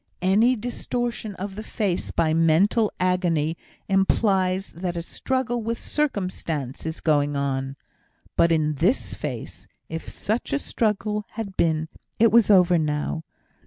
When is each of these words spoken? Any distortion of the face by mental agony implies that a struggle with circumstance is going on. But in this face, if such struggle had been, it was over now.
Any 0.23 0.55
distortion 0.55 1.35
of 1.35 1.53
the 1.55 1.61
face 1.61 2.09
by 2.09 2.33
mental 2.33 2.91
agony 2.99 3.55
implies 3.87 4.71
that 4.71 4.97
a 4.97 5.03
struggle 5.03 5.61
with 5.61 5.77
circumstance 5.77 6.87
is 6.87 7.01
going 7.01 7.35
on. 7.35 7.75
But 8.35 8.51
in 8.51 8.73
this 8.73 9.13
face, 9.13 9.67
if 9.89 10.09
such 10.09 10.55
struggle 10.59 11.25
had 11.33 11.55
been, 11.55 11.87
it 12.17 12.31
was 12.31 12.49
over 12.49 12.79
now. 12.79 13.21